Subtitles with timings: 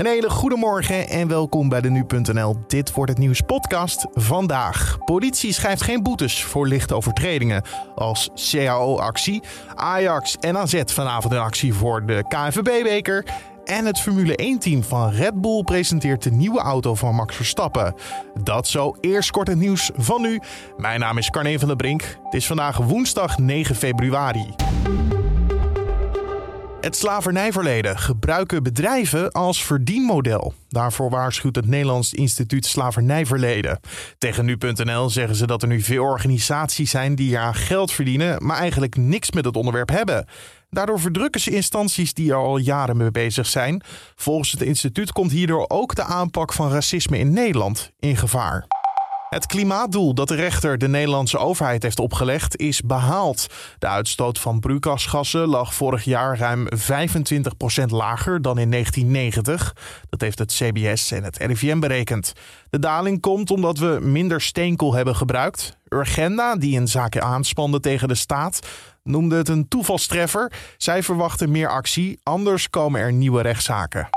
[0.00, 4.06] Een hele goede morgen en welkom bij de Nu.nl Dit wordt het nieuws podcast.
[4.12, 4.98] Vandaag.
[5.04, 7.62] Politie schrijft geen boetes voor lichte overtredingen
[7.94, 9.42] als CAO-actie.
[9.74, 13.24] Ajax en AZ vanavond in actie voor de KNVB-beker.
[13.64, 17.94] En het Formule 1-team van Red Bull presenteert de nieuwe auto van Max Verstappen.
[18.42, 20.40] Dat zo eerst kort het nieuws van nu.
[20.76, 22.18] Mijn naam is Carne van der Brink.
[22.22, 24.54] Het is vandaag woensdag 9 februari.
[26.80, 30.54] Het slavernijverleden gebruiken bedrijven als verdienmodel.
[30.68, 33.80] Daarvoor waarschuwt het Nederlands Instituut Slavernijverleden.
[34.18, 38.56] Tegen nu.nl zeggen ze dat er nu veel organisaties zijn die aan geld verdienen, maar
[38.56, 40.26] eigenlijk niks met het onderwerp hebben.
[40.70, 43.82] Daardoor verdrukken ze instanties die er al jaren mee bezig zijn.
[44.14, 48.66] Volgens het instituut komt hierdoor ook de aanpak van racisme in Nederland in gevaar.
[49.30, 53.46] Het klimaatdoel dat de rechter de Nederlandse overheid heeft opgelegd is behaald.
[53.78, 59.76] De uitstoot van broeikasgassen lag vorig jaar ruim 25% lager dan in 1990.
[60.08, 62.32] Dat heeft het CBS en het RIVM berekend.
[62.70, 65.76] De daling komt omdat we minder steenkool hebben gebruikt.
[65.88, 68.66] Urgenda, die een zaak aanspande tegen de staat,
[69.02, 70.52] noemde het een toevalstreffer.
[70.76, 74.08] Zij verwachten meer actie, anders komen er nieuwe rechtszaken.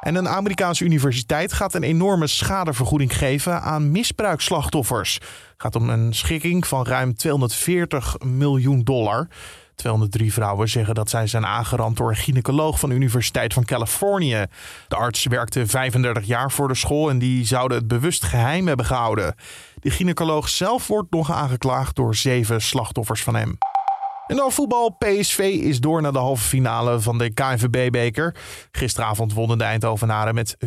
[0.00, 5.14] En een Amerikaanse universiteit gaat een enorme schadevergoeding geven aan misbruikslachtoffers.
[5.14, 9.28] Het gaat om een schikking van ruim 240 miljoen dollar.
[9.74, 14.46] 203 vrouwen zeggen dat zij zijn aangerand door een gynaecoloog van de Universiteit van Californië.
[14.88, 18.86] De arts werkte 35 jaar voor de school en die zouden het bewust geheim hebben
[18.86, 19.34] gehouden.
[19.80, 23.58] De gynaecoloog zelf wordt nog aangeklaagd door zeven slachtoffers van hem.
[24.30, 24.96] En dan voetbal.
[24.98, 28.34] PSV is door naar de halve finale van de KNVB-beker.
[28.72, 30.56] Gisteravond wonnen de Eindhovenaren met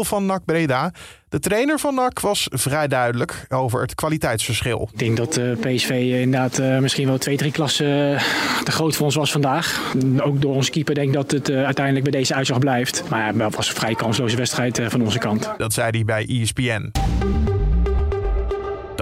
[0.00, 0.92] van NAC Breda.
[1.28, 4.88] De trainer van NAC was vrij duidelijk over het kwaliteitsverschil.
[4.92, 8.22] Ik denk dat uh, PSV inderdaad uh, misschien wel twee, drie klassen uh,
[8.64, 9.94] te groot voor ons was vandaag.
[10.18, 13.02] Ook door onze keeper denk ik dat het uiteindelijk bij deze uitslag blijft.
[13.08, 15.50] Maar ja, het was een vrij kansloze wedstrijd van onze kant.
[15.56, 16.92] Dat zei hij bij ESPN.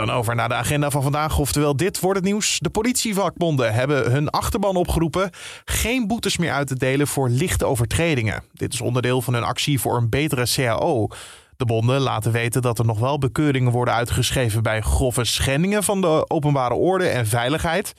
[0.07, 1.39] Dan over naar de agenda van vandaag.
[1.39, 2.59] Oftewel, dit wordt het nieuws.
[2.59, 5.31] De politievakbonden hebben hun achterban opgeroepen
[5.65, 8.43] geen boetes meer uit te delen voor lichte overtredingen.
[8.53, 11.09] Dit is onderdeel van hun actie voor een betere CAO.
[11.57, 16.01] De bonden laten weten dat er nog wel bekeuringen worden uitgeschreven bij grove schendingen van
[16.01, 17.95] de openbare orde en veiligheid.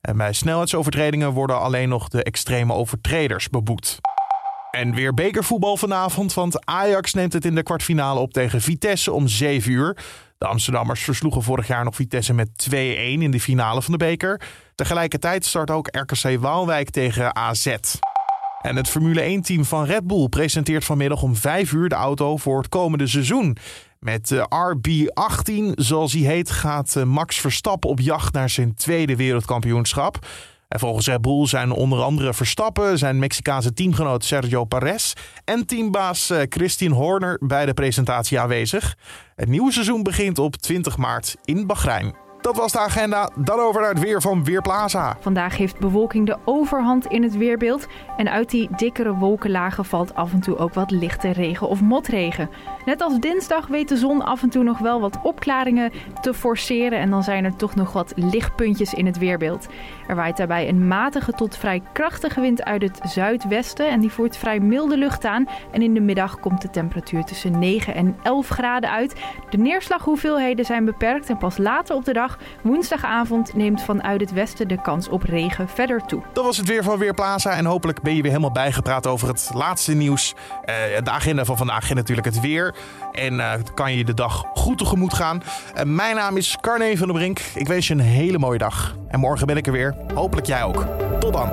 [0.00, 4.00] En bij snelheidsovertredingen worden alleen nog de extreme overtreders beboet.
[4.72, 9.28] En weer bekervoetbal vanavond, want Ajax neemt het in de kwartfinale op tegen Vitesse om
[9.28, 9.96] 7 uur.
[10.38, 14.40] De Amsterdammers versloegen vorig jaar nog Vitesse met 2-1 in de finale van de beker.
[14.74, 17.76] Tegelijkertijd start ook RKC Waalwijk tegen AZ.
[18.62, 22.58] En het Formule 1-team van Red Bull presenteert vanmiddag om 5 uur de auto voor
[22.58, 23.56] het komende seizoen.
[23.98, 29.16] Met de RB18, zoals hij heet, gaat eh, Max Verstappen op jacht naar zijn tweede
[29.16, 30.26] wereldkampioenschap.
[30.72, 35.12] En volgens Red zijn onder andere Verstappen, zijn Mexicaanse teamgenoot Sergio Perez
[35.44, 38.96] en teambaas eh, Christine Horner bij de presentatie aanwezig.
[39.36, 42.14] Het nieuwe seizoen begint op 20 maart in Bahrein.
[42.42, 43.30] Dat was de agenda.
[43.34, 45.16] Dan over naar het weer van Weerplaza.
[45.20, 47.86] Vandaag heeft bewolking de overhand in het weerbeeld.
[48.16, 52.50] En uit die dikkere wolkenlagen valt af en toe ook wat lichte regen of motregen.
[52.84, 56.98] Net als dinsdag weet de zon af en toe nog wel wat opklaringen te forceren.
[56.98, 59.68] En dan zijn er toch nog wat lichtpuntjes in het weerbeeld.
[60.08, 63.88] Er waait daarbij een matige tot vrij krachtige wind uit het zuidwesten.
[63.88, 65.48] En die voert vrij milde lucht aan.
[65.70, 69.20] En in de middag komt de temperatuur tussen 9 en 11 graden uit.
[69.50, 72.30] De neerslaghoeveelheden zijn beperkt en pas later op de dag
[72.62, 76.22] Woensdagavond neemt vanuit het westen de kans op regen verder toe.
[76.32, 79.50] Dat was het weer van Weerplaza en hopelijk ben je weer helemaal bijgepraat over het
[79.54, 80.34] laatste nieuws.
[80.34, 82.74] Uh, de agenda van vandaag en natuurlijk het weer.
[83.12, 85.42] En uh, kan je de dag goed tegemoet gaan.
[85.76, 87.40] Uh, mijn naam is Carne van der Brink.
[87.54, 88.96] Ik wens je een hele mooie dag.
[89.08, 89.96] En morgen ben ik er weer.
[90.14, 90.86] Hopelijk jij ook.
[91.20, 91.50] Tot dan.